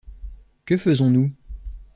[0.65, 1.31] Que faisons-nous?